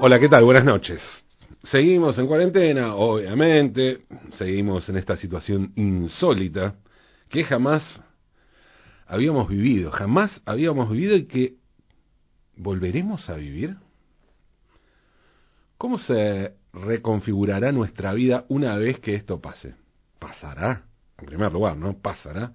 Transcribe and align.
Hola, 0.00 0.18
¿qué 0.18 0.28
tal? 0.28 0.44
Buenas 0.44 0.64
noches. 0.64 1.02
Seguimos 1.64 2.16
en 2.18 2.26
cuarentena, 2.26 2.94
obviamente, 2.94 4.06
seguimos 4.38 4.88
en 4.88 4.96
esta 4.96 5.16
situación 5.16 5.72
insólita 5.76 6.76
que 7.28 7.44
jamás 7.44 7.82
habíamos 9.06 9.48
vivido, 9.48 9.90
jamás 9.90 10.40
habíamos 10.46 10.90
vivido 10.90 11.16
y 11.16 11.26
que 11.26 11.56
volveremos 12.56 13.28
a 13.28 13.34
vivir. 13.34 13.76
¿Cómo 15.76 15.98
se 15.98 16.54
reconfigurará 16.72 17.72
nuestra 17.72 18.14
vida 18.14 18.44
una 18.48 18.76
vez 18.76 19.00
que 19.00 19.14
esto 19.14 19.40
pase? 19.40 19.74
Pasará, 20.18 20.84
en 21.18 21.26
primer 21.26 21.52
lugar, 21.52 21.76
¿no? 21.76 21.98
Pasará. 21.98 22.52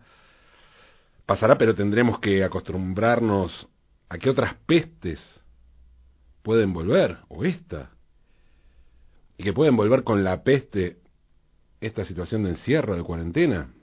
Pasará, 1.26 1.58
pero 1.58 1.76
tendremos 1.76 2.20
que 2.20 2.44
acostumbrarnos 2.44 3.68
a 4.10 4.18
que 4.18 4.30
otras 4.30 4.56
pestes 4.66 5.41
pueden 6.44 6.74
volver, 6.74 7.18
o 7.30 7.44
esta, 7.44 7.92
y 9.38 9.44
que 9.44 9.54
pueden 9.54 9.76
volver 9.76 10.04
con 10.04 10.24
la 10.24 10.44
peste 10.44 10.98
esta 11.80 12.06
situación 12.06 12.44
de 12.44 12.52
encierro, 12.52 12.96
de 12.96 13.04
cuarentena. 13.04 13.74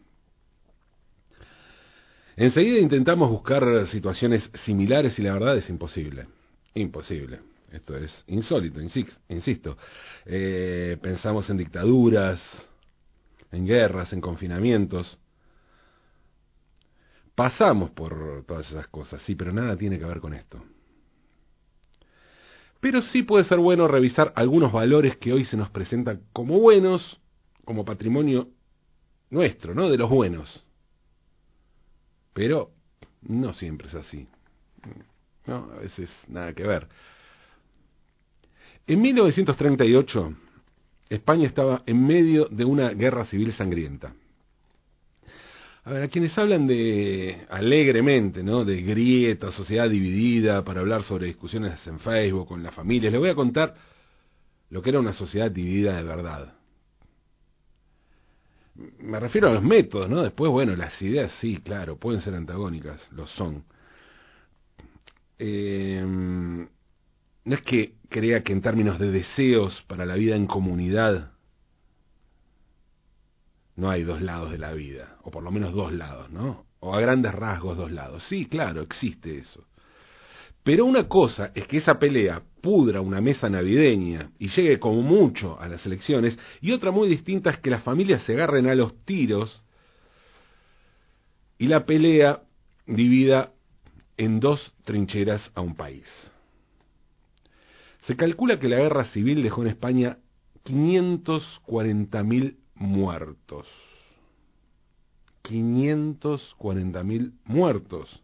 Enseguida 2.36 2.78
intentamos 2.78 3.28
buscar 3.28 3.88
situaciones 3.88 4.48
similares 4.64 5.18
y 5.18 5.22
la 5.22 5.32
verdad 5.32 5.56
es 5.56 5.68
imposible. 5.68 6.28
Imposible. 6.74 7.40
Esto 7.72 7.96
es 7.96 8.24
insólito, 8.28 8.80
insisto. 8.80 9.76
Eh, 10.24 10.96
pensamos 11.02 11.50
en 11.50 11.56
dictaduras, 11.56 12.40
en 13.50 13.66
guerras, 13.66 14.12
en 14.12 14.20
confinamientos. 14.20 15.18
Pasamos 17.34 17.90
por 17.90 18.44
todas 18.46 18.70
esas 18.70 18.86
cosas, 18.86 19.20
sí, 19.22 19.34
pero 19.34 19.52
nada 19.52 19.76
tiene 19.76 19.98
que 19.98 20.04
ver 20.04 20.20
con 20.20 20.34
esto. 20.34 20.62
Pero 22.80 23.02
sí 23.02 23.22
puede 23.22 23.44
ser 23.44 23.58
bueno 23.58 23.88
revisar 23.88 24.32
algunos 24.36 24.72
valores 24.72 25.16
que 25.16 25.32
hoy 25.32 25.44
se 25.44 25.56
nos 25.56 25.70
presentan 25.70 26.22
como 26.32 26.60
buenos, 26.60 27.20
como 27.64 27.84
patrimonio 27.84 28.48
nuestro, 29.30 29.74
¿no? 29.74 29.88
De 29.88 29.98
los 29.98 30.08
buenos. 30.08 30.64
Pero 32.32 32.70
no 33.22 33.52
siempre 33.52 33.88
es 33.88 33.94
así. 33.94 34.28
No, 35.46 35.70
a 35.72 35.80
veces 35.80 36.10
nada 36.28 36.52
que 36.52 36.62
ver. 36.62 36.88
En 38.86 39.00
1938, 39.02 40.34
España 41.10 41.46
estaba 41.46 41.82
en 41.84 42.06
medio 42.06 42.46
de 42.46 42.64
una 42.64 42.90
guerra 42.90 43.24
civil 43.24 43.52
sangrienta. 43.52 44.14
A 45.88 45.90
ver, 45.90 46.02
a 46.02 46.08
quienes 46.08 46.36
hablan 46.36 46.66
de 46.66 47.46
alegremente, 47.48 48.42
¿no? 48.42 48.62
De 48.62 48.82
grieta, 48.82 49.50
sociedad 49.50 49.88
dividida, 49.88 50.62
para 50.62 50.80
hablar 50.80 51.02
sobre 51.02 51.28
discusiones 51.28 51.86
en 51.86 51.98
Facebook 52.00 52.46
con 52.46 52.62
las 52.62 52.74
familias, 52.74 53.10
les 53.10 53.18
voy 53.18 53.30
a 53.30 53.34
contar 53.34 53.74
lo 54.68 54.82
que 54.82 54.90
era 54.90 55.00
una 55.00 55.14
sociedad 55.14 55.50
dividida 55.50 55.96
de 55.96 56.02
verdad. 56.02 56.52
Me 58.98 59.18
refiero 59.18 59.48
a 59.48 59.54
los 59.54 59.62
métodos, 59.62 60.10
¿no? 60.10 60.22
Después, 60.22 60.52
bueno, 60.52 60.76
las 60.76 61.00
ideas 61.00 61.32
sí, 61.40 61.56
claro, 61.56 61.96
pueden 61.96 62.20
ser 62.20 62.34
antagónicas, 62.34 63.10
lo 63.12 63.26
son. 63.26 63.64
Eh, 65.38 66.04
no 66.04 67.54
es 67.54 67.62
que 67.62 67.94
crea 68.10 68.42
que 68.42 68.52
en 68.52 68.60
términos 68.60 68.98
de 68.98 69.10
deseos 69.10 69.82
para 69.86 70.04
la 70.04 70.16
vida 70.16 70.36
en 70.36 70.48
comunidad 70.48 71.32
no 73.78 73.88
hay 73.88 74.02
dos 74.02 74.20
lados 74.20 74.50
de 74.50 74.58
la 74.58 74.72
vida, 74.72 75.16
o 75.22 75.30
por 75.30 75.44
lo 75.44 75.52
menos 75.52 75.72
dos 75.72 75.92
lados, 75.92 76.28
¿no? 76.32 76.66
O 76.80 76.96
a 76.96 77.00
grandes 77.00 77.32
rasgos 77.32 77.76
dos 77.76 77.92
lados. 77.92 78.24
Sí, 78.28 78.46
claro, 78.46 78.82
existe 78.82 79.38
eso. 79.38 79.68
Pero 80.64 80.84
una 80.84 81.06
cosa 81.06 81.52
es 81.54 81.68
que 81.68 81.76
esa 81.76 81.96
pelea 81.96 82.42
pudra 82.60 83.00
una 83.00 83.20
mesa 83.20 83.48
navideña 83.48 84.32
y 84.40 84.48
llegue 84.48 84.80
como 84.80 85.00
mucho 85.02 85.60
a 85.60 85.68
las 85.68 85.86
elecciones, 85.86 86.36
y 86.60 86.72
otra 86.72 86.90
muy 86.90 87.08
distinta 87.08 87.50
es 87.50 87.60
que 87.60 87.70
las 87.70 87.84
familias 87.84 88.24
se 88.24 88.32
agarren 88.32 88.66
a 88.66 88.74
los 88.74 89.04
tiros 89.04 89.62
y 91.56 91.68
la 91.68 91.86
pelea 91.86 92.42
divida 92.84 93.52
en 94.16 94.40
dos 94.40 94.72
trincheras 94.84 95.52
a 95.54 95.60
un 95.60 95.76
país. 95.76 96.04
Se 98.00 98.16
calcula 98.16 98.58
que 98.58 98.68
la 98.68 98.78
guerra 98.78 99.04
civil 99.04 99.40
dejó 99.40 99.62
en 99.62 99.68
España 99.68 100.18
540.000 100.64 102.56
muertos. 102.78 103.66
540.000 105.44 107.32
muertos. 107.44 108.22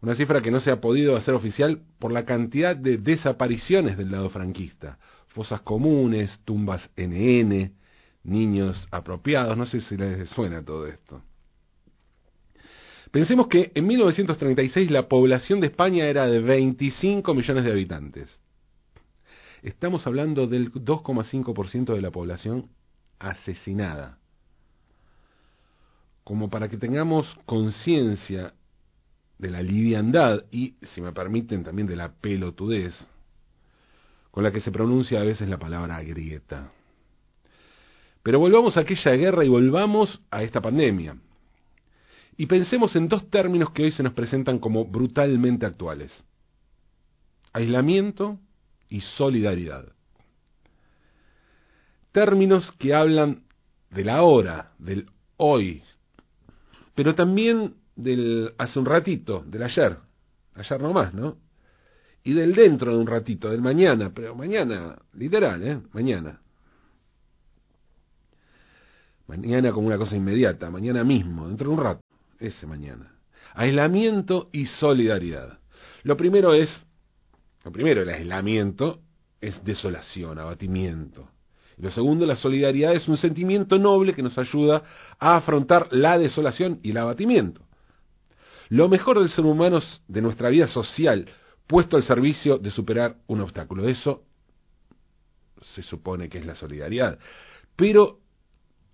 Una 0.00 0.14
cifra 0.16 0.42
que 0.42 0.50
no 0.50 0.60
se 0.60 0.70
ha 0.70 0.80
podido 0.80 1.16
hacer 1.16 1.34
oficial 1.34 1.82
por 1.98 2.12
la 2.12 2.24
cantidad 2.24 2.74
de 2.74 2.98
desapariciones 2.98 3.96
del 3.96 4.10
lado 4.10 4.30
franquista. 4.30 4.98
Fosas 5.28 5.60
comunes, 5.62 6.40
tumbas 6.44 6.90
NN, 6.96 7.72
niños 8.24 8.86
apropiados, 8.90 9.56
no 9.56 9.64
sé 9.64 9.80
si 9.80 9.96
les 9.96 10.28
suena 10.30 10.64
todo 10.64 10.86
esto. 10.86 11.22
Pensemos 13.12 13.46
que 13.46 13.70
en 13.74 13.86
1936 13.86 14.90
la 14.90 15.06
población 15.06 15.60
de 15.60 15.68
España 15.68 16.06
era 16.06 16.26
de 16.26 16.40
25 16.40 17.34
millones 17.34 17.64
de 17.64 17.70
habitantes. 17.70 18.40
Estamos 19.62 20.06
hablando 20.06 20.46
del 20.46 20.72
2,5% 20.72 21.94
de 21.94 22.00
la 22.00 22.10
población 22.10 22.70
asesinada. 23.22 24.18
Como 26.24 26.50
para 26.50 26.68
que 26.68 26.76
tengamos 26.76 27.26
conciencia 27.46 28.52
de 29.38 29.50
la 29.50 29.62
liviandad 29.62 30.44
y, 30.50 30.76
si 30.82 31.00
me 31.00 31.12
permiten, 31.12 31.64
también 31.64 31.88
de 31.88 31.96
la 31.96 32.12
pelotudez 32.12 32.94
con 34.30 34.44
la 34.44 34.50
que 34.50 34.60
se 34.60 34.72
pronuncia 34.72 35.20
a 35.20 35.24
veces 35.24 35.48
la 35.48 35.58
palabra 35.58 36.02
grieta. 36.02 36.72
Pero 38.22 38.38
volvamos 38.38 38.76
a 38.76 38.80
aquella 38.80 39.12
guerra 39.12 39.44
y 39.44 39.48
volvamos 39.48 40.20
a 40.30 40.42
esta 40.42 40.60
pandemia. 40.60 41.16
Y 42.38 42.46
pensemos 42.46 42.96
en 42.96 43.08
dos 43.08 43.28
términos 43.28 43.72
que 43.72 43.82
hoy 43.82 43.92
se 43.92 44.02
nos 44.02 44.14
presentan 44.14 44.58
como 44.58 44.86
brutalmente 44.86 45.66
actuales. 45.66 46.12
Aislamiento 47.52 48.38
y 48.88 49.00
solidaridad 49.00 49.92
términos 52.12 52.70
que 52.78 52.94
hablan 52.94 53.42
de 53.90 54.04
la 54.04 54.22
hora, 54.22 54.72
del 54.78 55.06
hoy, 55.36 55.82
pero 56.94 57.14
también 57.14 57.74
del 57.96 58.54
hace 58.58 58.78
un 58.78 58.86
ratito, 58.86 59.44
del 59.46 59.62
ayer, 59.62 59.96
ayer 60.54 60.80
nomás, 60.80 61.14
¿no? 61.14 61.38
Y 62.24 62.34
del 62.34 62.54
dentro 62.54 62.92
de 62.92 62.98
un 62.98 63.06
ratito, 63.06 63.50
del 63.50 63.60
mañana, 63.60 64.12
pero 64.14 64.34
mañana, 64.34 64.96
literal, 65.14 65.62
¿eh? 65.62 65.80
Mañana. 65.92 66.40
Mañana 69.26 69.72
como 69.72 69.86
una 69.88 69.98
cosa 69.98 70.16
inmediata, 70.16 70.70
mañana 70.70 71.02
mismo, 71.04 71.48
dentro 71.48 71.68
de 71.68 71.74
un 71.74 71.82
rato, 71.82 72.02
ese 72.38 72.66
mañana. 72.66 73.12
Aislamiento 73.54 74.50
y 74.52 74.66
solidaridad. 74.66 75.58
Lo 76.04 76.16
primero 76.16 76.54
es, 76.54 76.68
lo 77.64 77.72
primero, 77.72 78.02
el 78.02 78.08
aislamiento 78.08 79.00
es 79.40 79.62
desolación, 79.64 80.38
abatimiento. 80.38 81.28
Lo 81.82 81.90
segundo, 81.90 82.24
la 82.24 82.36
solidaridad 82.36 82.94
es 82.94 83.08
un 83.08 83.16
sentimiento 83.16 83.76
noble 83.76 84.14
que 84.14 84.22
nos 84.22 84.38
ayuda 84.38 84.84
a 85.18 85.34
afrontar 85.34 85.88
la 85.90 86.16
desolación 86.16 86.78
y 86.84 86.92
el 86.92 86.96
abatimiento. 86.98 87.60
Lo 88.68 88.88
mejor 88.88 89.18
del 89.18 89.28
ser 89.28 89.44
humano 89.44 89.78
es 89.78 90.00
de 90.06 90.22
nuestra 90.22 90.48
vida 90.48 90.68
social, 90.68 91.28
puesto 91.66 91.96
al 91.96 92.04
servicio 92.04 92.56
de 92.56 92.70
superar 92.70 93.16
un 93.26 93.40
obstáculo. 93.40 93.88
Eso 93.88 94.22
se 95.74 95.82
supone 95.82 96.28
que 96.28 96.38
es 96.38 96.46
la 96.46 96.54
solidaridad. 96.54 97.18
Pero 97.74 98.20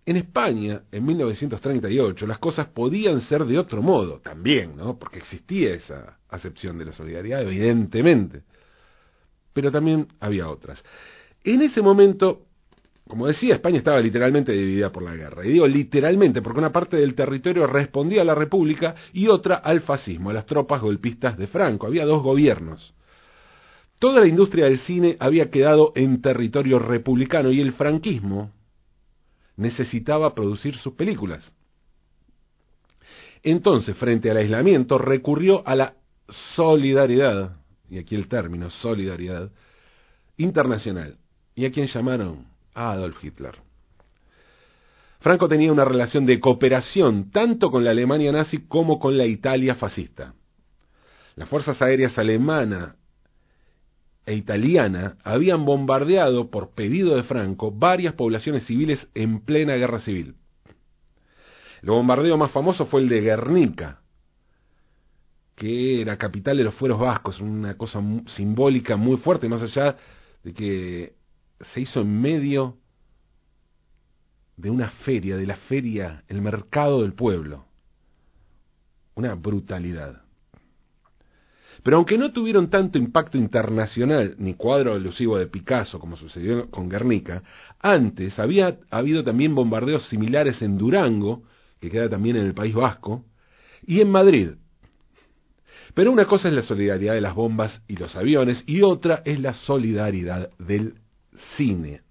en 0.07 0.17
España, 0.17 0.81
en 0.91 1.05
1938, 1.05 2.27
las 2.27 2.39
cosas 2.39 2.69
podían 2.69 3.21
ser 3.21 3.45
de 3.45 3.59
otro 3.59 3.83
modo, 3.83 4.21
también, 4.21 4.75
¿no? 4.75 4.99
Porque 4.99 5.19
existía 5.19 5.75
esa 5.75 6.21
acepción 6.31 6.79
de 6.79 6.87
la 6.87 6.93
solidaridad, 6.93 7.43
evidentemente. 7.43 8.45
Pero 9.53 9.71
también 9.71 10.09
había 10.21 10.49
otras. 10.49 10.83
En 11.45 11.61
ese 11.61 11.83
momento 11.83 12.48
como 13.09 13.27
decía, 13.27 13.55
España 13.55 13.79
estaba 13.79 14.01
literalmente 14.01 14.53
dividida 14.53 14.93
por 14.93 15.03
la 15.03 15.17
guerra. 15.17 15.45
Y 15.45 15.53
digo 15.53 15.67
literalmente 15.67 16.43
porque 16.43 16.59
una 16.59 16.71
parte 16.71 16.99
del 16.99 17.15
territorio 17.15 17.67
respondía 17.67 18.21
a 18.23 18.25
la 18.25 18.35
República 18.35 18.95
y 19.13 19.29
otra 19.29 19.57
al 19.57 19.81
fascismo, 19.81 20.31
a 20.31 20.35
las 20.35 20.47
tropas 20.47 20.83
golpistas 20.83 21.37
de 21.39 21.47
Franco. 21.47 21.87
Había 21.87 22.05
dos 22.05 22.23
gobiernos. 22.23 22.95
Toda 23.99 24.21
la 24.21 24.29
industria 24.29 24.67
del 24.67 24.79
cine 24.81 25.17
había 25.19 25.51
quedado 25.51 25.93
en 25.97 26.21
territorio 26.21 26.79
republicano 26.79 27.51
y 27.51 27.61
el 27.61 27.73
franquismo 27.73 28.53
necesitaba 29.57 30.35
producir 30.35 30.77
sus 30.77 30.93
películas. 30.93 31.51
Entonces, 33.43 33.97
frente 33.97 34.31
al 34.31 34.37
aislamiento, 34.37 34.99
recurrió 34.99 35.67
a 35.67 35.75
la 35.75 35.95
solidaridad, 36.55 37.57
y 37.89 37.99
aquí 37.99 38.15
el 38.15 38.29
término 38.29 38.71
solidaridad, 38.71 39.51
internacional, 40.37 41.17
y 41.55 41.65
a 41.65 41.73
quien 41.73 41.87
llamaron 41.89 42.58
Adolf 42.79 43.23
Hitler. 43.23 43.57
Franco 45.21 45.49
tenía 45.49 45.73
una 45.73 45.85
relación 45.85 46.25
de 46.27 46.39
cooperación 46.39 47.31
tanto 47.31 47.71
con 47.71 47.85
la 47.85 47.91
Alemania 47.91 48.31
nazi 48.31 48.67
como 48.69 49.01
con 49.01 49.19
la 49.19 49.27
Italia 49.27 49.75
fascista. 49.75 50.35
Las 51.35 51.49
fuerzas 51.49 51.83
aéreas 51.83 52.17
alemanas 52.19 52.95
e 54.25 54.35
italiana 54.35 55.17
habían 55.25 55.65
bombardeado 55.65 56.51
por 56.51 56.71
pedido 56.71 57.17
de 57.17 57.25
Franco 57.25 57.73
varias 57.73 58.15
poblaciones 58.15 58.65
civiles 58.67 59.09
en 59.15 59.41
plena 59.41 59.75
guerra 59.75 60.01
civil. 60.01 60.37
El 61.83 61.91
bombardeo 61.91 62.37
más 62.37 62.53
famoso 62.53 62.87
fue 62.87 63.01
el 63.01 63.09
de 63.09 63.21
Guernica, 63.21 64.01
que 65.55 66.01
era 66.03 66.17
capital 66.17 66.57
de 66.57 66.65
los 66.65 66.75
fueros 66.75 67.01
vascos, 67.01 67.41
una 67.41 67.77
cosa 67.77 68.01
simbólica 68.37 68.97
muy 68.97 69.17
fuerte, 69.17 69.49
más 69.49 69.63
allá 69.63 69.97
de 70.45 70.53
que 70.53 71.18
se 71.61 71.81
hizo 71.81 72.01
en 72.01 72.21
medio 72.21 72.77
de 74.57 74.71
una 74.71 74.91
feria, 74.91 75.37
de 75.37 75.47
la 75.47 75.57
feria, 75.57 76.25
el 76.29 76.43
mercado 76.43 77.03
del 77.03 77.15
pueblo. 77.15 77.65
Una 79.15 79.35
brutalidad. 79.35 80.23
Pero 81.83 81.97
aunque 81.97 82.19
no 82.19 82.33
tuvieron 82.33 82.71
tanto 82.71 82.99
impacto 82.99 83.39
internacional 83.39 84.35
ni 84.39 84.55
cuadro 84.55 84.97
elusivo 84.97 85.39
de 85.39 85.47
Picasso 85.47 86.01
como 86.01 86.17
sucedió 86.17 86.69
con 86.71 86.89
Guernica, 86.89 87.43
antes 87.79 88.39
había 88.39 88.79
habido 88.91 89.23
también 89.23 89.55
bombardeos 89.55 90.09
similares 90.09 90.61
en 90.61 90.77
Durango, 90.77 91.45
que 91.81 91.91
queda 91.91 92.09
también 92.09 92.37
en 92.37 92.47
el 92.47 92.55
País 92.55 92.75
Vasco, 92.75 93.25
y 93.87 94.01
en 94.01 94.11
Madrid. 94.11 94.51
Pero 95.95 96.13
una 96.13 96.27
cosa 96.27 96.49
es 96.49 96.55
la 96.55 96.63
solidaridad 96.63 97.15
de 97.15 97.21
las 97.21 97.35
bombas 97.35 97.81
y 97.89 97.97
los 97.97 98.15
aviones 98.17 98.63
y 98.67 98.83
otra 98.83 99.23
es 99.25 99.41
la 99.41 99.55
solidaridad 99.55 100.51
del 100.59 100.95
cine. 101.57 102.03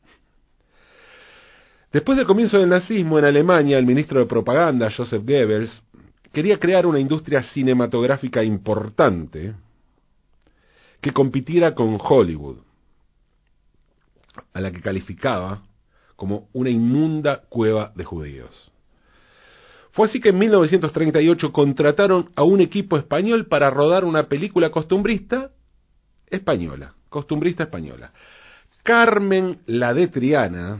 Después 1.91 2.17
del 2.17 2.27
comienzo 2.27 2.57
del 2.57 2.69
nazismo 2.69 3.17
en 3.17 3.25
Alemania, 3.25 3.77
el 3.77 3.85
ministro 3.85 4.19
de 4.19 4.25
Propaganda, 4.25 4.91
Joseph 4.95 5.23
Goebbels, 5.23 5.83
quería 6.31 6.59
crear 6.59 6.85
una 6.85 6.99
industria 6.99 7.41
cinematográfica 7.43 8.43
importante 8.43 9.55
que 11.01 11.11
compitiera 11.11 11.73
con 11.73 11.97
Hollywood, 12.01 12.57
a 14.53 14.61
la 14.61 14.71
que 14.71 14.81
calificaba 14.81 15.63
como 16.15 16.49
una 16.53 16.69
inmunda 16.69 17.43
cueva 17.49 17.91
de 17.95 18.03
judíos. 18.03 18.71
Fue 19.91 20.07
así 20.07 20.19
que 20.19 20.29
en 20.29 20.37
1938 20.37 21.51
contrataron 21.51 22.29
a 22.35 22.43
un 22.43 22.61
equipo 22.61 22.97
español 22.97 23.47
para 23.47 23.69
rodar 23.69 24.05
una 24.05 24.27
película 24.27 24.69
costumbrista 24.69 25.51
española, 26.29 26.93
costumbrista 27.09 27.63
española. 27.63 28.11
Carmen 28.87 29.59
la 29.65 29.93
de 29.93 30.07
Triana 30.07 30.79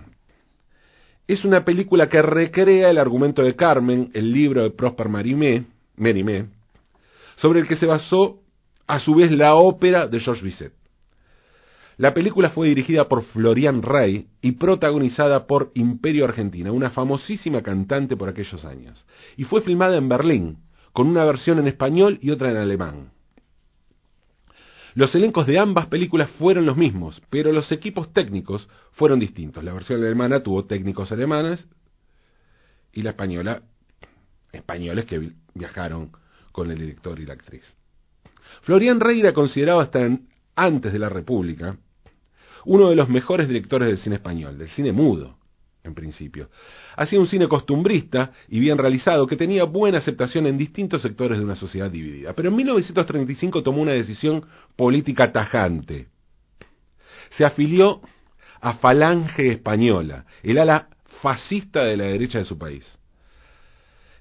es 1.28 1.44
una 1.44 1.66
película 1.66 2.08
que 2.08 2.22
recrea 2.22 2.90
el 2.90 3.00
argumento 3.00 3.44
de 3.44 3.54
Carmen, 3.54 4.12
el 4.14 4.32
libro 4.32 4.64
de 4.64 4.70
Prosper 4.70 5.10
Mérimée 5.10 6.46
sobre 7.36 7.60
el 7.60 7.68
que 7.68 7.76
se 7.76 7.86
basó 7.86 8.40
a 8.88 9.02
su 9.02 9.14
vez 9.14 9.30
la 9.30 9.56
ópera 9.56 10.08
de 10.08 10.22
Georges 10.22 10.42
Bizet. 10.42 10.72
La 11.98 12.14
película 12.14 12.52
fue 12.52 12.70
dirigida 12.70 13.10
por 13.10 13.26
Florian 13.26 13.82
Rey 13.82 14.28
y 14.42 14.54
protagonizada 14.54 15.46
por 15.46 15.72
Imperio 15.76 16.24
Argentina, 16.24 16.72
una 16.72 16.92
famosísima 16.92 17.62
cantante 17.62 18.16
por 18.16 18.30
aquellos 18.30 18.64
años, 18.64 19.06
y 19.36 19.44
fue 19.44 19.60
filmada 19.60 19.98
en 19.98 20.08
Berlín, 20.08 20.60
con 20.94 21.10
una 21.10 21.26
versión 21.26 21.60
en 21.60 21.68
español 21.68 22.20
y 22.22 22.32
otra 22.32 22.52
en 22.52 22.56
alemán. 22.56 23.17
Los 24.98 25.14
elencos 25.14 25.46
de 25.46 25.60
ambas 25.60 25.86
películas 25.86 26.28
fueron 26.40 26.66
los 26.66 26.76
mismos, 26.76 27.22
pero 27.30 27.52
los 27.52 27.72
equipos 27.72 28.12
técnicos 28.14 28.68
fueron 28.94 29.20
distintos. 29.20 29.64
La 29.64 29.72
versión 29.72 30.04
alemana 30.04 30.42
tuvo 30.42 30.66
técnicos 30.66 31.12
alemanes 31.12 31.68
y 32.92 33.04
la 33.04 33.12
española, 33.12 33.62
españoles 34.52 35.06
que 35.06 35.34
viajaron 35.54 36.10
con 36.52 36.72
el 36.72 36.80
director 36.80 37.20
y 37.20 37.28
la 37.28 37.34
actriz. 37.34 37.76
Florian 38.64 39.00
Rey 39.00 39.20
era 39.20 39.34
considerado 39.34 39.82
hasta 39.82 40.00
antes 40.56 40.92
de 40.92 40.98
la 40.98 41.10
República 41.10 41.78
uno 42.66 42.90
de 42.90 42.96
los 42.96 43.08
mejores 43.08 43.48
directores 43.48 43.90
del 43.90 44.00
cine 44.00 44.16
español, 44.16 44.58
del 44.58 44.70
cine 44.70 44.94
mudo, 44.94 45.37
en 45.88 45.96
principio. 45.96 46.50
Hacía 46.96 47.20
un 47.20 47.28
cine 47.28 47.48
costumbrista 47.48 48.32
y 48.48 48.60
bien 48.60 48.78
realizado 48.78 49.26
que 49.26 49.36
tenía 49.36 49.64
buena 49.64 49.98
aceptación 49.98 50.46
en 50.46 50.58
distintos 50.58 51.02
sectores 51.02 51.38
de 51.40 51.44
una 51.44 51.56
sociedad 51.56 51.90
dividida. 51.90 52.34
Pero 52.34 52.50
en 52.50 52.56
1935 52.56 53.64
tomó 53.64 53.82
una 53.82 53.94
decisión 53.94 54.46
política 54.76 55.32
tajante. 55.32 56.08
Se 57.32 57.46
afilió 57.46 58.02
a 58.62 58.74
Falange 58.74 59.52
Española, 59.52 60.26
el 60.44 60.58
ala 60.58 60.88
fascista 61.22 61.84
de 61.84 61.98
la 61.98 62.06
derecha 62.06 62.40
de 62.40 62.46
su 62.46 62.58
país. 62.58 62.98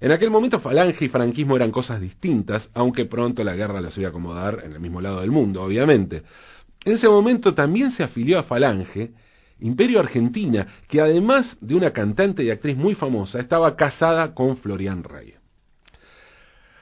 En 0.00 0.12
aquel 0.12 0.30
momento 0.30 0.60
Falange 0.60 1.06
y 1.06 1.08
franquismo 1.08 1.56
eran 1.56 1.70
cosas 1.70 2.00
distintas, 2.00 2.69
aunque 2.74 3.06
pronto 3.06 3.42
la 3.42 3.54
guerra 3.54 3.80
las 3.80 3.96
iba 3.96 4.08
a 4.08 4.10
acomodar 4.10 4.62
en 4.64 4.72
el 4.72 4.80
mismo 4.80 5.00
lado 5.00 5.20
del 5.20 5.30
mundo, 5.30 5.62
obviamente. 5.62 6.22
En 6.84 6.92
ese 6.92 7.08
momento 7.08 7.54
también 7.54 7.90
se 7.92 8.02
afilió 8.02 8.38
a 8.38 8.42
Falange, 8.42 9.12
Imperio 9.61 10.00
Argentina, 10.00 10.67
que 10.88 11.00
además 11.00 11.56
de 11.61 11.75
una 11.75 11.93
cantante 11.93 12.44
y 12.44 12.50
actriz 12.50 12.76
muy 12.76 12.94
famosa, 12.94 13.41
estaba 13.41 13.75
casada 13.76 14.35
con 14.35 14.56
Florian 14.58 15.03
Rey. 15.03 15.35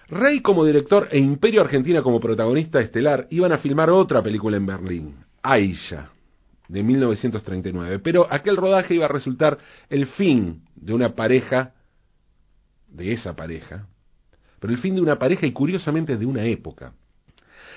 Rey 0.08 0.40
como 0.40 0.64
director 0.64 1.08
e 1.10 1.18
Imperio 1.18 1.62
Argentina 1.62 2.02
como 2.02 2.20
protagonista 2.20 2.80
estelar 2.80 3.26
iban 3.30 3.52
a 3.52 3.58
filmar 3.58 3.90
otra 3.90 4.22
película 4.22 4.56
en 4.56 4.66
Berlín, 4.66 5.14
Aisha, 5.42 6.10
de 6.68 6.82
1939, 6.82 8.00
pero 8.00 8.26
aquel 8.30 8.56
rodaje 8.56 8.94
iba 8.94 9.06
a 9.06 9.08
resultar 9.08 9.58
el 9.88 10.06
fin 10.08 10.62
de 10.74 10.92
una 10.92 11.14
pareja 11.14 11.72
de 12.88 13.12
esa 13.12 13.34
pareja, 13.34 13.86
pero 14.60 14.72
el 14.72 14.78
fin 14.78 14.94
de 14.94 15.00
una 15.00 15.18
pareja 15.18 15.46
y 15.46 15.52
curiosamente 15.52 16.16
de 16.16 16.26
una 16.26 16.44
época. 16.44 16.94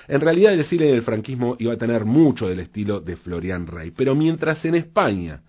En 0.08 0.22
realidad 0.22 0.54
el 0.54 0.64
cine 0.64 0.86
del 0.86 1.02
franquismo 1.02 1.56
iba 1.58 1.74
a 1.74 1.76
tener 1.76 2.06
mucho 2.06 2.48
del 2.48 2.60
estilo 2.60 3.00
de 3.00 3.16
Florian 3.16 3.66
Rey, 3.66 3.92
pero 3.94 4.14
mientras 4.14 4.64
en 4.64 4.74
España 4.74 5.42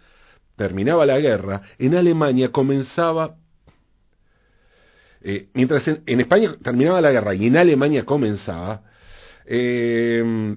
terminaba 0.58 1.06
la 1.06 1.18
guerra, 1.18 1.62
en 1.78 1.96
Alemania 1.96 2.52
comenzaba... 2.52 3.36
Eh, 5.22 5.48
mientras 5.54 5.86
en, 5.88 6.20
España 6.20 6.56
terminaba 6.62 7.02
la 7.02 7.12
guerra 7.12 7.34
y 7.36 7.48
en 7.48 7.58
Alemania 7.58 8.06
comenzaba, 8.06 8.84
eh, 9.46 10.56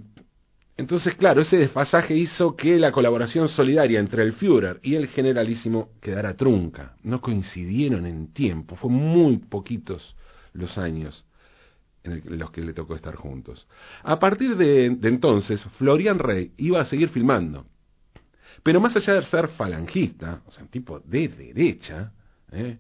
entonces, 0.77 1.15
claro, 1.17 1.43
ese 1.43 1.59
desfasaje 1.59 2.17
hizo 2.17 2.57
que 2.57 2.79
la 2.79 2.93
colaboración 2.93 3.49
solidaria 3.49 4.01
entre 4.01 4.23
el 4.23 4.33
Führer 4.33 4.81
y 4.83 4.95
el 4.95 5.09
generalísimo 5.09 5.91
quedara 6.01 6.35
trunca. 6.35 6.97
No 7.03 7.21
coincidieron 7.21 8.07
en 8.07 8.33
tiempo, 8.33 8.75
fue 8.77 8.91
muy 8.91 9.37
poquitos 9.37 10.17
los 10.55 10.79
años 10.79 11.25
en, 12.05 12.39
los 12.39 12.51
que 12.51 12.61
le 12.63 12.73
tocó 12.73 12.95
estar 12.95 13.15
juntos. 13.15 13.67
A 14.03 14.19
partir 14.19 14.57
de, 14.57 14.87
entonces, 14.87 15.63
Florian 15.79 16.19
Rey 16.19 16.53
iba 16.59 16.81
a 16.81 16.85
seguir 16.85 17.09
filmando. 17.11 17.67
Pero 18.63 18.81
más 18.81 18.95
allá 18.97 19.15
de 19.15 19.25
ser 19.25 19.49
falangista, 19.49 20.43
o 20.47 20.53
sea, 20.53 20.63
un 20.63 20.71
tipo 20.71 21.01
de 21.01 21.29
derecha, 21.29 22.13
¿eh? 22.53 22.79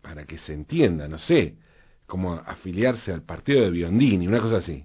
para 0.00 0.24
que 0.24 0.38
se 0.38 0.54
entienda, 0.54 1.08
no 1.08 1.18
sé, 1.18 1.56
como 2.06 2.34
afiliarse 2.34 3.12
al 3.12 3.22
partido 3.22 3.62
de 3.62 3.70
Biondini, 3.70 4.26
una 4.26 4.40
cosa 4.40 4.56
así 4.56 4.84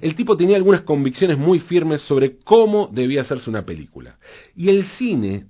el 0.00 0.14
tipo 0.14 0.36
tenía 0.36 0.56
algunas 0.56 0.82
convicciones 0.82 1.38
muy 1.38 1.60
firmes 1.60 2.02
sobre 2.02 2.38
cómo 2.38 2.88
debía 2.92 3.22
hacerse 3.22 3.48
una 3.48 3.64
película. 3.64 4.18
Y 4.54 4.68
el 4.68 4.84
cine 4.98 5.46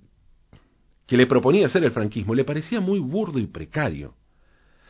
que 1.07 1.17
le 1.17 1.27
proponía 1.27 1.67
hacer 1.67 1.85
el 1.85 1.93
franquismo 1.93 2.35
le 2.35 2.45
parecía 2.45 2.81
muy 2.81 2.99
burdo 2.99 3.39
y 3.39 3.47
precario. 3.47 4.15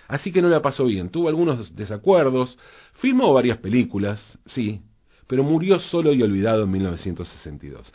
Así 0.08 0.32
que 0.32 0.42
no 0.42 0.48
la 0.48 0.62
pasó 0.62 0.84
bien, 0.84 1.08
tuvo 1.08 1.28
algunos 1.28 1.74
desacuerdos, 1.74 2.56
filmó 2.94 3.32
varias 3.32 3.58
películas, 3.58 4.20
sí, 4.46 4.82
pero 5.26 5.42
murió 5.42 5.78
solo 5.78 6.12
y 6.12 6.22
olvidado 6.22 6.64
en 6.64 6.70
1962. 6.70 7.92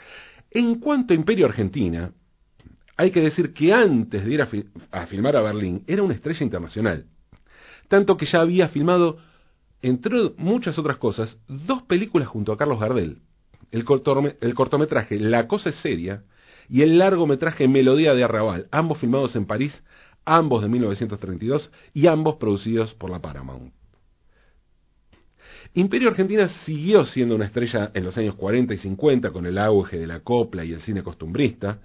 En 0.51 0.75
cuanto 0.79 1.13
a 1.13 1.15
Imperio 1.15 1.45
Argentina, 1.45 2.11
hay 2.97 3.11
que 3.11 3.21
decir 3.21 3.53
que 3.53 3.73
antes 3.73 4.25
de 4.25 4.33
ir 4.33 4.41
a, 4.41 5.07
filmar 5.07 5.35
a 5.35 5.41
Berlín 5.41 5.83
era 5.87 6.03
una 6.03 6.13
estrella 6.13 6.43
internacional, 6.43 7.05
tanto 7.87 8.17
que 8.17 8.25
ya 8.25 8.41
había 8.41 8.67
filmado 8.69 9.17
entre 9.81 10.31
muchas 10.37 10.77
otras 10.77 10.97
cosas, 10.97 11.37
dos 11.47 11.83
películas 11.83 12.27
junto 12.27 12.51
a 12.51 12.57
Carlos 12.57 12.79
Gardel. 12.79 13.17
El, 13.71 13.85
cortometraje 13.85 15.19
La 15.19 15.47
cosa 15.47 15.69
es 15.69 15.75
seria 15.75 16.23
y 16.69 16.81
el 16.81 16.97
largometraje 16.97 17.67
Melodía 17.67 18.13
de 18.13 18.23
Arrabal, 18.23 18.67
ambos 18.71 18.99
filmados 18.99 19.35
en 19.35 19.45
París, 19.45 19.81
ambos 20.25 20.61
de 20.61 20.69
1932 20.69 21.71
y 21.93 22.07
ambos 22.07 22.35
producidos 22.35 22.93
por 22.95 23.09
la 23.09 23.19
Paramount. 23.19 23.73
Imperio 25.73 26.09
Argentina 26.09 26.49
siguió 26.65 27.05
siendo 27.05 27.35
una 27.35 27.45
estrella 27.45 27.91
en 27.93 28.03
los 28.03 28.17
años 28.17 28.35
40 28.35 28.73
y 28.73 28.77
50 28.77 29.31
con 29.31 29.45
el 29.45 29.57
auge 29.57 29.97
de 29.97 30.07
la 30.07 30.19
copla 30.19 30.65
y 30.65 30.73
el 30.73 30.81
cine 30.81 31.03
costumbrista, 31.03 31.79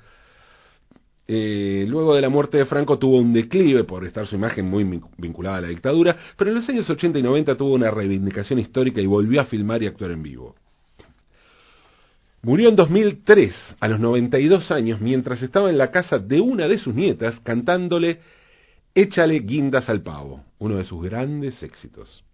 eh, 1.28 1.84
luego 1.88 2.14
de 2.14 2.20
la 2.20 2.28
muerte 2.28 2.58
de 2.58 2.66
Franco 2.66 2.98
tuvo 2.98 3.18
un 3.18 3.32
declive 3.32 3.82
por 3.84 4.04
estar 4.04 4.26
su 4.26 4.36
imagen 4.36 4.66
muy 4.70 4.84
vinculada 5.18 5.56
a 5.56 5.60
la 5.60 5.68
dictadura, 5.68 6.16
pero 6.36 6.50
en 6.50 6.56
los 6.56 6.68
años 6.68 6.88
80 6.88 7.18
y 7.18 7.22
90 7.22 7.56
tuvo 7.56 7.74
una 7.74 7.90
reivindicación 7.90 8.60
histórica 8.60 9.00
y 9.00 9.06
volvió 9.06 9.40
a 9.40 9.44
filmar 9.44 9.82
y 9.82 9.86
actuar 9.86 10.12
en 10.12 10.22
vivo. 10.22 10.54
Murió 12.42 12.68
en 12.68 12.76
2003, 12.76 13.54
a 13.80 13.88
los 13.88 13.98
92 13.98 14.70
años, 14.70 15.00
mientras 15.00 15.42
estaba 15.42 15.70
en 15.70 15.78
la 15.78 15.90
casa 15.90 16.18
de 16.18 16.40
una 16.40 16.68
de 16.68 16.78
sus 16.78 16.94
nietas 16.94 17.40
cantándole 17.40 18.20
Échale 18.94 19.40
guindas 19.40 19.90
al 19.90 20.00
pavo, 20.00 20.42
uno 20.58 20.76
de 20.76 20.84
sus 20.84 21.02
grandes 21.02 21.62
éxitos. 21.62 22.24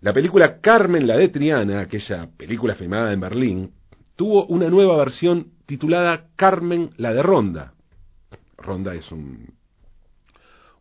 La 0.00 0.14
película 0.14 0.58
Carmen 0.60 1.06
la 1.06 1.18
de 1.18 1.28
Triana, 1.28 1.80
aquella 1.80 2.30
película 2.34 2.74
filmada 2.74 3.12
en 3.12 3.20
Berlín, 3.20 3.72
tuvo 4.16 4.46
una 4.46 4.70
nueva 4.70 4.96
versión 4.96 5.48
titulada 5.66 6.28
Carmen 6.34 6.90
la 6.96 7.12
de 7.12 7.22
Ronda. 7.22 7.74
Ronda 8.56 8.94
es 8.94 9.12
un, 9.12 9.52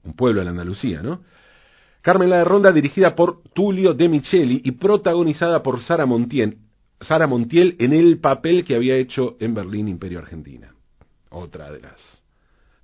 un 0.05 0.13
pueblo 0.13 0.41
en 0.41 0.47
Andalucía, 0.47 1.01
¿no? 1.01 1.21
Carmen 2.01 2.29
la 2.29 2.37
de 2.37 2.45
Ronda 2.45 2.71
dirigida 2.71 3.15
por 3.15 3.41
Tulio 3.53 3.93
De 3.93 4.07
Micheli 4.07 4.61
y 4.63 4.71
protagonizada 4.71 5.63
por 5.63 5.81
Sara 5.81 6.05
Montiel, 6.05 6.57
Sara 7.05 7.27
Montiel 7.27 7.75
en 7.79 7.93
el 7.93 8.19
papel 8.19 8.65
que 8.65 8.75
había 8.75 8.95
hecho 8.95 9.37
en 9.39 9.53
Berlín 9.53 9.87
Imperio 9.87 10.19
Argentina. 10.19 10.73
Otra 11.29 11.71
de 11.71 11.81
las 11.81 12.01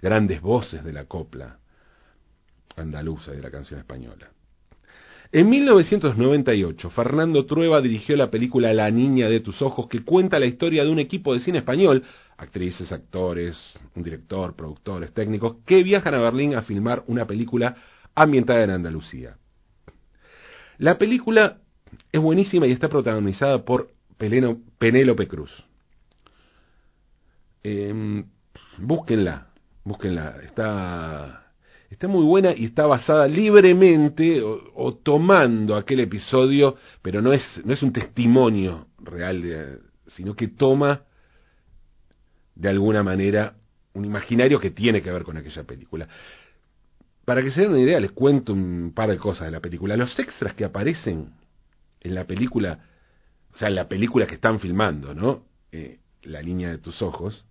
grandes 0.02 0.42
voces 0.42 0.84
de 0.84 0.94
la 0.94 1.06
copla 1.06 1.58
andaluza 2.76 3.34
y 3.34 3.38
de 3.38 3.42
la 3.42 3.52
canción 3.52 3.80
española. 3.80 4.30
En 5.32 5.50
1998, 5.50 6.90
Fernando 6.90 7.46
Trueba 7.46 7.80
dirigió 7.82 8.18
la 8.18 8.30
película 8.30 8.74
La 8.74 8.92
Niña 8.92 9.30
de 9.30 9.40
tus 9.40 9.62
Ojos, 9.62 9.88
que 9.88 10.04
cuenta 10.04 10.38
la 10.40 10.46
historia 10.46 10.84
de 10.84 10.92
un 10.92 11.00
equipo 11.00 11.34
de 11.34 11.40
cine 11.40 11.60
español, 11.60 12.04
actrices, 12.38 12.92
actores, 12.92 13.58
un 13.96 14.04
director, 14.04 14.56
productores, 14.56 15.14
técnicos, 15.14 15.58
que 15.66 15.84
viajan 15.84 16.16
a 16.16 16.20
Berlín 16.20 16.56
a 16.56 16.64
filmar 16.64 17.04
una 17.08 17.26
película 17.26 17.76
ambientada 18.14 18.64
en 18.64 18.72
Andalucía. 18.72 19.38
La 20.78 20.98
película 20.98 21.60
es 22.12 22.22
buenísima 22.22 22.68
y 22.68 22.72
está 22.72 22.90
protagonizada 22.90 23.64
por 23.64 23.90
Penélope 24.78 25.28
Cruz. 25.28 25.52
Eh, 27.64 28.24
búsquenla, 28.78 29.48
búsquenla, 29.84 30.38
está 30.44 31.42
está 31.90 32.08
muy 32.08 32.24
buena 32.24 32.54
y 32.56 32.66
está 32.66 32.88
basada 32.88 33.28
libremente 33.28 34.42
o, 34.42 34.96
tomando 34.96 35.76
aquel 35.76 36.00
episodio, 36.00 36.78
pero 37.02 37.22
no 37.22 37.34
es, 37.34 37.44
no 37.66 37.74
es 37.74 37.84
un 37.84 37.92
testimonio 37.92 38.88
real, 39.00 39.82
sino 40.08 40.34
que 40.34 40.48
toma 40.48 41.02
de 42.56 42.70
alguna 42.70 43.04
manera 43.04 43.56
un 43.94 44.06
imaginario 44.06 44.60
que 44.60 44.72
tiene 44.72 45.02
que 45.02 45.12
ver 45.12 45.24
con 45.24 45.36
aquella 45.36 45.64
película. 45.64 46.08
Para 47.26 47.44
que 47.44 47.52
se 47.52 47.62
den 47.62 47.72
una 47.72 47.82
idea, 47.82 48.00
les 48.00 48.12
cuento 48.12 48.54
un 48.54 48.94
par 48.96 49.10
de 49.10 49.18
cosas 49.18 49.48
de 49.48 49.52
la 49.52 49.60
película. 49.60 49.98
Los 49.98 50.18
extras 50.18 50.54
que 50.54 50.64
aparecen 50.64 51.34
en 52.00 52.16
la 52.16 52.26
película, 52.26 52.80
o 53.54 53.58
sea, 53.58 53.70
la 53.70 53.88
película 53.88 54.28
que 54.28 54.36
están 54.36 54.60
filmando, 54.60 55.14
¿no? 55.14 55.46
Eh, 55.72 56.00
la 56.24 56.42
línea 56.42 56.70
de 56.70 56.78
tus 56.78 57.02
ojos, 57.02 57.46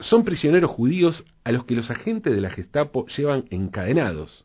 son 0.00 0.24
prisioneros 0.24 0.70
judíos 0.70 1.24
a 1.44 1.52
los 1.52 1.64
que 1.64 1.74
los 1.74 1.90
agentes 1.90 2.32
de 2.32 2.40
la 2.40 2.50
Gestapo 2.50 3.06
llevan 3.08 3.46
encadenados 3.50 4.44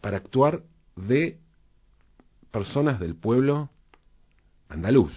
para 0.00 0.18
actuar 0.18 0.62
de 0.96 1.38
personas 2.50 3.00
del 3.00 3.16
pueblo 3.16 3.70
andaluz. 4.68 5.12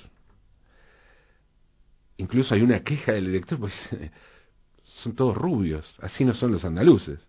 Incluso 2.18 2.54
hay 2.54 2.62
una 2.62 2.84
queja 2.84 3.14
del 3.14 3.28
director, 3.28 3.60
pues 3.60 3.74
son 4.84 5.16
todos 5.16 5.36
rubios, 5.36 5.86
así 6.02 6.26
no 6.26 6.34
son 6.34 6.52
los 6.52 6.66
andaluces. 6.66 7.28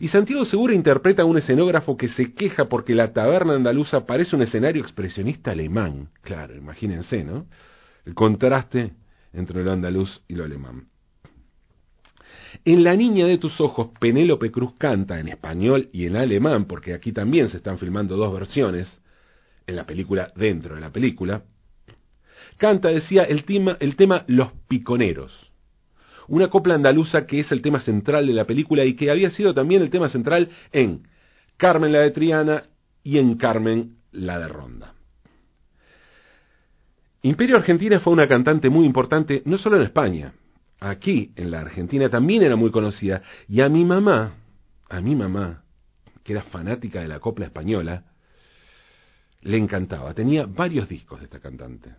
Y 0.00 0.08
Santiago 0.08 0.44
Segura 0.44 0.74
interpreta 0.74 1.22
a 1.22 1.26
un 1.26 1.38
escenógrafo 1.38 1.96
que 1.96 2.08
se 2.08 2.34
queja 2.34 2.66
porque 2.66 2.94
la 2.94 3.12
taberna 3.12 3.54
andaluza 3.54 4.06
parece 4.06 4.36
un 4.36 4.42
escenario 4.42 4.82
expresionista 4.82 5.52
alemán. 5.52 6.10
Claro, 6.22 6.54
imagínense, 6.54 7.24
¿no? 7.24 7.46
El 8.04 8.14
contraste 8.14 8.92
entre 9.32 9.64
lo 9.64 9.72
andaluz 9.72 10.22
y 10.28 10.34
lo 10.34 10.44
alemán. 10.44 10.88
En 12.64 12.84
La 12.84 12.96
niña 12.96 13.26
de 13.26 13.38
tus 13.38 13.60
ojos, 13.60 13.90
Penélope 14.00 14.50
Cruz 14.50 14.74
canta 14.78 15.18
en 15.20 15.28
español 15.28 15.88
y 15.92 16.06
en 16.06 16.16
alemán, 16.16 16.66
porque 16.66 16.94
aquí 16.94 17.12
también 17.12 17.48
se 17.48 17.58
están 17.58 17.78
filmando 17.78 18.16
dos 18.16 18.32
versiones, 18.32 19.00
en 19.66 19.76
la 19.76 19.84
película, 19.84 20.32
dentro 20.36 20.74
de 20.74 20.80
la 20.80 20.90
película. 20.90 21.42
Canta, 22.56 22.88
decía, 22.88 23.24
el 23.24 23.44
tema, 23.44 23.76
el 23.80 23.96
tema 23.96 24.24
Los 24.28 24.52
Piconeros, 24.68 25.52
una 26.28 26.48
copla 26.48 26.74
andaluza 26.74 27.26
que 27.26 27.40
es 27.40 27.52
el 27.52 27.62
tema 27.62 27.80
central 27.80 28.26
de 28.26 28.32
la 28.32 28.44
película 28.44 28.84
y 28.84 28.94
que 28.94 29.10
había 29.10 29.30
sido 29.30 29.54
también 29.54 29.82
el 29.82 29.90
tema 29.90 30.08
central 30.08 30.48
en 30.72 31.02
Carmen 31.56 31.92
la 31.92 32.00
de 32.00 32.10
Triana 32.10 32.62
y 33.02 33.18
en 33.18 33.36
Carmen 33.36 33.96
la 34.12 34.38
de 34.38 34.48
Ronda. 34.48 34.94
Imperio 37.22 37.56
Argentina 37.56 37.98
fue 38.00 38.12
una 38.12 38.28
cantante 38.28 38.70
muy 38.70 38.86
importante, 38.86 39.42
no 39.46 39.58
solo 39.58 39.76
en 39.76 39.82
España, 39.82 40.32
aquí 40.80 41.32
en 41.36 41.50
la 41.50 41.60
Argentina 41.60 42.08
también 42.08 42.42
era 42.42 42.56
muy 42.56 42.70
conocida. 42.70 43.22
Y 43.48 43.60
a 43.60 43.68
mi 43.68 43.84
mamá, 43.84 44.34
a 44.88 45.00
mi 45.00 45.14
mamá, 45.14 45.64
que 46.22 46.32
era 46.32 46.42
fanática 46.42 47.00
de 47.00 47.08
la 47.08 47.18
copla 47.18 47.46
española, 47.46 48.04
le 49.42 49.56
encantaba. 49.56 50.12
Tenía 50.14 50.46
varios 50.46 50.88
discos 50.88 51.20
de 51.20 51.24
esta 51.26 51.40
cantante. 51.40 51.94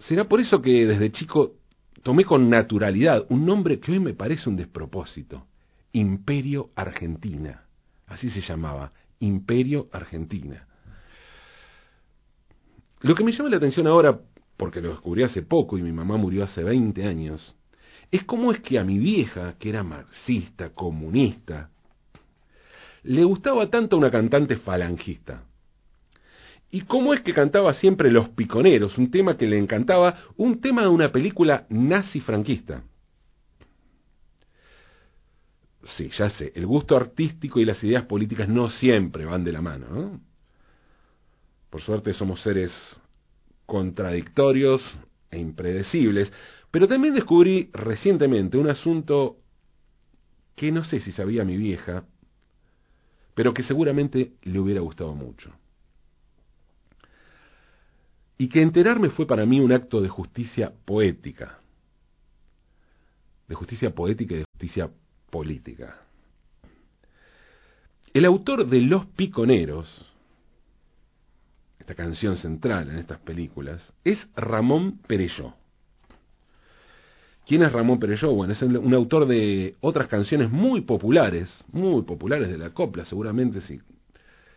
Será 0.00 0.24
por 0.24 0.40
eso 0.40 0.60
que 0.60 0.86
desde 0.86 1.12
chico 1.12 1.54
tomé 2.06 2.24
con 2.24 2.48
naturalidad 2.48 3.26
un 3.30 3.44
nombre 3.44 3.80
que 3.80 3.90
hoy 3.90 3.98
me 3.98 4.14
parece 4.14 4.48
un 4.48 4.54
despropósito. 4.54 5.44
Imperio 5.90 6.70
Argentina. 6.76 7.64
Así 8.06 8.30
se 8.30 8.42
llamaba, 8.42 8.92
Imperio 9.18 9.88
Argentina. 9.90 10.68
Lo 13.00 13.12
que 13.16 13.24
me 13.24 13.32
llama 13.32 13.50
la 13.50 13.56
atención 13.56 13.88
ahora, 13.88 14.20
porque 14.56 14.80
lo 14.80 14.90
descubrí 14.90 15.24
hace 15.24 15.42
poco 15.42 15.78
y 15.78 15.82
mi 15.82 15.90
mamá 15.90 16.16
murió 16.16 16.44
hace 16.44 16.62
20 16.62 17.04
años, 17.04 17.56
es 18.12 18.22
cómo 18.22 18.52
es 18.52 18.60
que 18.60 18.78
a 18.78 18.84
mi 18.84 19.00
vieja, 19.00 19.56
que 19.58 19.70
era 19.70 19.82
marxista, 19.82 20.70
comunista, 20.70 21.70
le 23.02 23.24
gustaba 23.24 23.68
tanto 23.68 23.96
una 23.96 24.12
cantante 24.12 24.58
falangista. 24.58 25.42
Y 26.70 26.82
cómo 26.82 27.14
es 27.14 27.20
que 27.22 27.32
cantaba 27.32 27.74
siempre 27.74 28.10
Los 28.10 28.28
Piconeros, 28.30 28.98
un 28.98 29.10
tema 29.10 29.36
que 29.36 29.46
le 29.46 29.58
encantaba, 29.58 30.16
un 30.36 30.60
tema 30.60 30.82
de 30.82 30.88
una 30.88 31.12
película 31.12 31.66
nazi 31.68 32.20
franquista. 32.20 32.82
Sí, 35.96 36.10
ya 36.18 36.30
sé, 36.30 36.52
el 36.56 36.66
gusto 36.66 36.96
artístico 36.96 37.60
y 37.60 37.64
las 37.64 37.82
ideas 37.84 38.04
políticas 38.04 38.48
no 38.48 38.68
siempre 38.68 39.24
van 39.24 39.44
de 39.44 39.52
la 39.52 39.62
mano. 39.62 39.86
¿no? 39.88 40.20
Por 41.70 41.80
suerte 41.80 42.12
somos 42.12 42.42
seres 42.42 42.72
contradictorios 43.66 44.82
e 45.30 45.38
impredecibles, 45.38 46.32
pero 46.70 46.88
también 46.88 47.14
descubrí 47.14 47.70
recientemente 47.72 48.58
un 48.58 48.68
asunto 48.68 49.38
que 50.56 50.72
no 50.72 50.84
sé 50.84 51.00
si 51.00 51.12
sabía 51.12 51.44
mi 51.44 51.56
vieja, 51.56 52.04
pero 53.34 53.52
que 53.52 53.62
seguramente 53.62 54.32
le 54.42 54.58
hubiera 54.58 54.80
gustado 54.80 55.14
mucho. 55.14 55.52
Y 58.38 58.48
que 58.48 58.60
enterarme 58.60 59.10
fue 59.10 59.26
para 59.26 59.46
mí 59.46 59.60
un 59.60 59.72
acto 59.72 60.00
de 60.00 60.08
justicia 60.08 60.72
poética, 60.84 61.58
de 63.48 63.54
justicia 63.54 63.94
poética 63.94 64.34
y 64.34 64.38
de 64.38 64.44
justicia 64.52 64.90
política. 65.30 66.02
El 68.12 68.24
autor 68.24 68.66
de 68.66 68.80
Los 68.80 69.06
Piconeros, 69.06 70.06
esta 71.78 71.94
canción 71.94 72.36
central 72.36 72.90
en 72.90 72.98
estas 72.98 73.18
películas, 73.20 73.92
es 74.04 74.26
Ramón 74.34 74.98
Perelló. 75.06 75.54
¿Quién 77.46 77.62
es 77.62 77.70
Ramón 77.70 78.00
Perelló? 78.00 78.32
Bueno, 78.32 78.54
es 78.54 78.62
un 78.62 78.92
autor 78.92 79.26
de 79.26 79.76
otras 79.80 80.08
canciones 80.08 80.50
muy 80.50 80.80
populares, 80.80 81.64
muy 81.70 82.02
populares 82.02 82.48
de 82.50 82.58
la 82.58 82.70
copla, 82.70 83.04
seguramente 83.04 83.60
si 83.60 83.80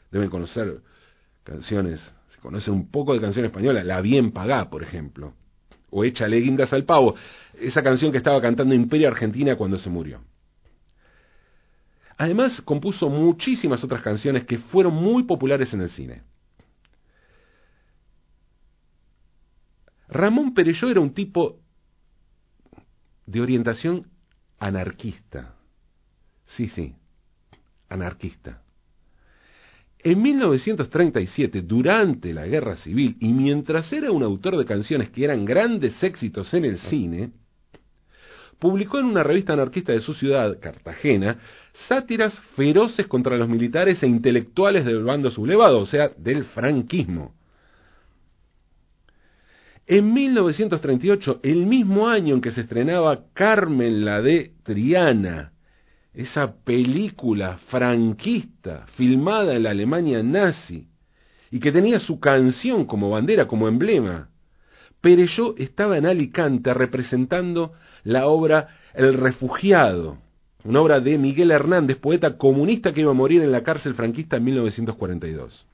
deben 0.09 0.29
conocer 0.29 0.81
canciones, 1.43 2.01
si 2.39 2.41
conocen 2.41 2.74
un 2.74 2.89
poco 2.89 3.13
de 3.13 3.19
canción 3.19 3.46
española, 3.46 3.84
La 3.84 4.00
Bien 4.00 4.31
Pagá, 4.31 4.69
por 4.69 4.81
ejemplo, 4.81 5.34
o 5.89 6.05
Échale 6.05 6.39
guindas 6.39 6.72
al 6.72 6.86
pavo, 6.86 7.15
esa 7.60 7.84
canción 7.84 8.12
que 8.12 8.17
estaba 8.17 8.41
cantando 8.41 8.74
Imperio 8.74 9.10
Argentina 9.10 9.58
cuando 9.58 9.77
se 9.77 9.89
murió. 9.89 10.22
Además, 12.17 12.62
compuso 12.62 13.10
muchísimas 13.10 13.84
otras 13.84 14.01
canciones 14.01 14.46
que 14.46 14.58
fueron 14.58 14.93
muy 14.93 15.24
populares 15.24 15.74
en 15.74 15.81
el 15.81 15.89
cine. 15.89 16.24
Ramón 20.08 20.53
Perelló 20.53 20.89
era 20.89 21.00
un 21.00 21.13
tipo 21.13 21.60
de 23.25 23.41
orientación 23.41 24.08
anarquista. 24.58 25.55
Sí, 26.46 26.67
sí, 26.69 26.96
anarquista. 27.89 28.63
En 30.01 30.22
1937, 30.22 31.62
durante 31.63 32.34
la 32.34 32.48
Guerra 32.48 32.77
Civil, 32.77 33.18
y 33.20 33.34
mientras 33.34 33.91
era 33.91 34.12
un 34.12 34.24
autor 34.24 34.58
de 34.58 34.65
canciones 34.65 35.10
que 35.10 35.25
eran 35.25 35.44
grandes 35.44 36.01
éxitos 36.01 36.53
en 36.53 36.63
el 36.63 36.77
cine, 36.77 37.32
publicó 38.60 39.00
en 39.00 39.06
una 39.06 39.24
revista 39.24 39.53
anarquista 39.53 39.91
de 39.91 40.00
su 40.00 40.13
ciudad, 40.13 40.58
Cartagena, 40.62 41.38
sátiras 41.88 42.39
feroces 42.56 43.08
contra 43.08 43.38
los 43.38 43.50
militares 43.50 44.01
e 44.01 44.08
intelectuales 44.08 44.86
del 44.86 45.03
bando 45.03 45.32
sublevado, 45.32 45.79
o 45.79 45.86
sea, 45.86 46.12
del 46.18 46.46
franquismo. 46.46 47.36
En 49.86 50.13
1938, 50.13 51.41
el 51.44 51.65
mismo 51.65 52.08
año 52.08 52.36
en 52.36 52.41
que 52.41 52.51
se 52.51 52.62
estrenaba 52.62 53.25
Carmen 53.34 54.06
la 54.06 54.22
de 54.22 54.53
Triana, 54.63 55.51
esa 56.19 56.53
película 56.65 57.59
franquista 57.69 58.85
filmada 58.97 59.55
en 59.55 59.63
la 59.63 59.69
Alemania 59.69 60.21
nazi 60.21 60.85
y 61.49 61.61
que 61.61 61.71
tenía 61.71 61.97
su 61.99 62.19
canción 62.19 62.83
como 62.85 63.09
bandera, 63.09 63.47
como 63.47 63.69
emblema. 63.69 64.27
Pereyó 64.99 65.55
estaba 65.57 65.97
en 65.97 66.05
Alicante 66.05 66.73
representando 66.73 67.71
la 68.03 68.27
obra 68.27 68.75
El 68.93 69.13
refugiado, 69.13 70.17
una 70.65 70.81
obra 70.81 70.99
de 70.99 71.17
Miguel 71.17 71.51
Hernández, 71.51 71.97
poeta 71.97 72.38
comunista 72.38 72.91
que 72.91 72.99
iba 72.99 73.11
a 73.11 73.13
morir 73.13 73.41
en 73.41 73.53
la 73.53 73.63
cárcel 73.63 73.93
franquista 73.93 74.35
en 74.35 74.43
1942. 74.43 75.65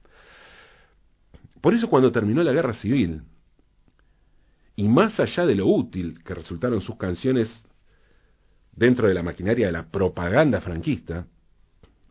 Por 1.60 1.74
eso 1.74 1.90
cuando 1.90 2.12
terminó 2.12 2.44
la 2.44 2.54
guerra 2.54 2.76
civil, 2.76 3.24
y 4.76 4.88
más 4.88 5.20
allá 5.20 5.48
de 5.48 5.56
lo 5.56 5.66
útil 5.66 6.22
que 6.24 6.36
resultaron 6.36 6.82
sus 6.82 6.98
canciones 6.98 7.66
dentro 8.76 9.08
de 9.08 9.14
la 9.14 9.24
maquinaria 9.24 9.68
de 9.68 9.72
la 9.72 9.90
propaganda 9.90 10.62
franquista, 10.62 11.26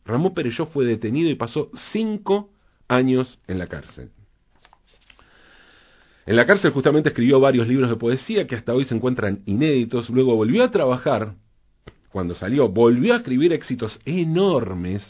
Ramón 0.04 0.34
Perelló 0.34 0.66
fue 0.66 0.84
detenido 0.84 1.30
y 1.30 1.34
pasó 1.34 1.70
cinco 1.92 2.50
años 2.88 3.38
en 3.46 3.58
la 3.58 3.66
cárcel. 3.66 4.10
En 6.26 6.36
la 6.36 6.46
cárcel 6.46 6.72
justamente 6.72 7.10
escribió 7.10 7.38
varios 7.38 7.68
libros 7.68 7.90
de 7.90 7.96
poesía 7.96 8.46
que 8.46 8.56
hasta 8.56 8.72
hoy 8.72 8.84
se 8.84 8.94
encuentran 8.94 9.42
inéditos, 9.46 10.08
luego 10.08 10.36
volvió 10.36 10.64
a 10.64 10.70
trabajar, 10.70 11.34
cuando 12.10 12.34
salió, 12.34 12.68
volvió 12.68 13.14
a 13.14 13.18
escribir 13.18 13.52
éxitos 13.52 14.00
enormes 14.04 15.04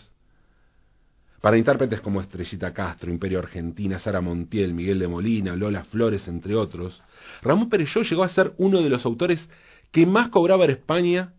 para 1.40 1.58
intérpretes 1.58 2.00
como 2.00 2.22
Estrellita 2.22 2.72
Castro, 2.72 3.10
Imperio 3.10 3.38
Argentina, 3.38 3.98
Sara 3.98 4.22
Montiel, 4.22 4.72
Miguel 4.72 4.98
de 4.98 5.08
Molina, 5.08 5.54
Lola 5.54 5.84
Flores, 5.84 6.26
entre 6.26 6.56
otros. 6.56 7.02
Ramón 7.42 7.68
Perelló 7.68 8.00
llegó 8.02 8.24
a 8.24 8.30
ser 8.30 8.54
uno 8.56 8.80
de 8.80 8.88
los 8.88 9.04
autores 9.04 9.46
que 9.92 10.06
más 10.06 10.30
cobraba 10.30 10.64
en 10.64 10.70
España 10.70 11.34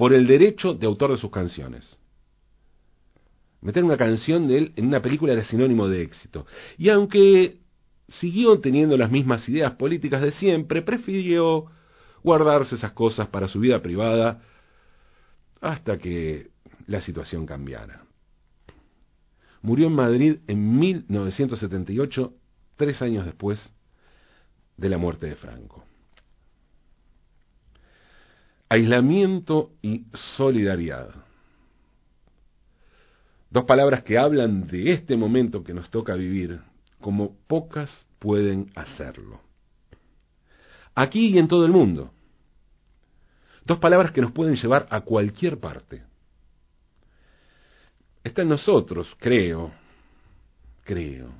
por 0.00 0.14
el 0.14 0.26
derecho 0.26 0.72
de 0.72 0.86
autor 0.86 1.10
de 1.10 1.18
sus 1.18 1.30
canciones. 1.30 1.98
Meter 3.60 3.84
una 3.84 3.98
canción 3.98 4.48
de 4.48 4.56
él 4.56 4.72
en 4.76 4.86
una 4.86 5.02
película 5.02 5.34
era 5.34 5.44
sinónimo 5.44 5.88
de 5.88 6.00
éxito. 6.00 6.46
Y 6.78 6.88
aunque 6.88 7.58
siguió 8.08 8.58
teniendo 8.60 8.96
las 8.96 9.10
mismas 9.10 9.46
ideas 9.46 9.72
políticas 9.72 10.22
de 10.22 10.30
siempre, 10.30 10.80
prefirió 10.80 11.66
guardarse 12.24 12.76
esas 12.76 12.92
cosas 12.92 13.28
para 13.28 13.46
su 13.46 13.60
vida 13.60 13.82
privada 13.82 14.40
hasta 15.60 15.98
que 15.98 16.48
la 16.86 17.02
situación 17.02 17.44
cambiara. 17.44 18.04
Murió 19.60 19.88
en 19.88 19.96
Madrid 19.96 20.36
en 20.46 20.78
1978, 20.78 22.32
tres 22.76 23.02
años 23.02 23.26
después 23.26 23.70
de 24.78 24.88
la 24.88 24.96
muerte 24.96 25.26
de 25.26 25.36
Franco. 25.36 25.84
Aislamiento 28.70 29.72
y 29.82 30.06
solidaridad. 30.36 31.12
Dos 33.50 33.64
palabras 33.64 34.04
que 34.04 34.16
hablan 34.16 34.68
de 34.68 34.92
este 34.92 35.16
momento 35.16 35.64
que 35.64 35.74
nos 35.74 35.90
toca 35.90 36.14
vivir 36.14 36.60
como 37.00 37.36
pocas 37.48 38.06
pueden 38.20 38.70
hacerlo. 38.76 39.40
Aquí 40.94 41.30
y 41.30 41.38
en 41.38 41.48
todo 41.48 41.66
el 41.66 41.72
mundo. 41.72 42.12
Dos 43.64 43.78
palabras 43.78 44.12
que 44.12 44.20
nos 44.20 44.30
pueden 44.30 44.54
llevar 44.54 44.86
a 44.88 45.00
cualquier 45.00 45.58
parte. 45.58 46.04
Está 48.22 48.42
en 48.42 48.50
nosotros, 48.50 49.12
creo, 49.18 49.72
creo, 50.84 51.32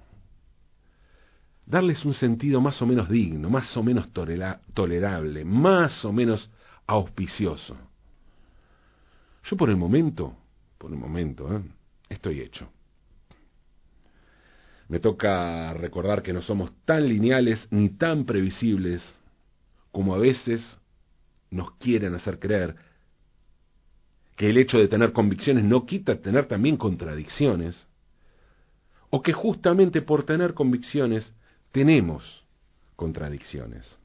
darles 1.64 2.04
un 2.04 2.14
sentido 2.14 2.60
más 2.60 2.82
o 2.82 2.86
menos 2.86 3.08
digno, 3.08 3.48
más 3.50 3.76
o 3.76 3.84
menos 3.84 4.08
tolerable, 4.12 5.44
más 5.44 6.04
o 6.04 6.12
menos 6.12 6.50
auspicioso. 6.90 7.76
Yo 9.44 9.57
por 9.57 9.70
el 9.70 9.76
momento, 9.76 10.35
por 10.76 10.90
el 10.90 10.98
momento, 10.98 11.55
¿eh? 11.55 11.62
estoy 12.09 12.40
hecho. 12.40 12.68
Me 14.88 14.98
toca 14.98 15.72
recordar 15.74 16.20
que 16.20 16.33
no 16.33 16.42
somos 16.42 16.72
tan 16.85 17.09
lineales 17.09 17.64
ni 17.70 17.90
tan 17.90 18.24
previsibles 18.24 19.03
como 19.92 20.14
a 20.14 20.18
veces 20.18 20.61
nos 21.50 21.72
quieren 21.76 22.14
hacer 22.14 22.40
creer, 22.40 22.74
que 24.37 24.50
el 24.50 24.59
hecho 24.59 24.79
de 24.79 24.88
tener 24.88 25.12
convicciones 25.12 25.62
no 25.62 25.87
quita 25.87 26.20
tener 26.20 26.46
también 26.46 26.76
contradicciones, 26.76 27.87
o 29.11 29.22
que 29.22 29.33
justamente 29.33 30.03
por 30.03 30.24
tener 30.24 30.55
convicciones 30.55 31.33
tenemos 31.70 32.44
contradicciones. 32.96 33.99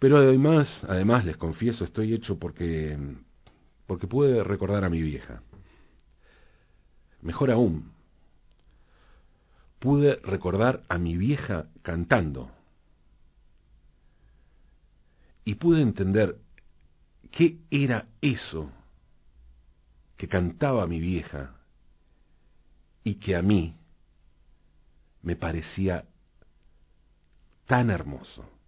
Pero 0.00 0.16
además, 0.16 0.66
además 0.88 1.24
les 1.24 1.36
confieso, 1.36 1.84
estoy 1.84 2.14
hecho 2.14 2.38
porque 2.38 2.98
porque 3.86 4.06
pude 4.06 4.44
recordar 4.44 4.84
a 4.84 4.88
mi 4.88 5.02
vieja. 5.02 5.42
Mejor 7.22 7.50
aún, 7.50 7.90
pude 9.80 10.14
recordar 10.22 10.84
a 10.88 10.96
mi 10.96 11.16
vieja 11.16 11.66
cantando. 11.82 12.52
Y 15.44 15.56
pude 15.56 15.82
entender 15.82 16.38
qué 17.32 17.58
era 17.68 18.06
eso 18.20 18.70
que 20.16 20.28
cantaba 20.28 20.86
mi 20.86 21.00
vieja 21.00 21.56
y 23.02 23.16
que 23.16 23.34
a 23.34 23.42
mí 23.42 23.74
me 25.22 25.34
parecía 25.34 26.04
tan 27.66 27.90
hermoso. 27.90 28.59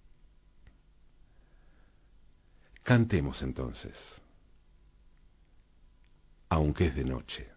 Cantemos 2.83 3.43
entonces, 3.43 3.97
aunque 6.49 6.87
es 6.87 6.97
de 6.97 7.05
noche. 7.05 7.49